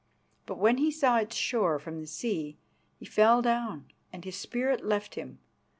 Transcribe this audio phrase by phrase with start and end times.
[0.47, 2.57] But when he saw its shore from the sea
[2.97, 5.37] he fell down and his spirit left him.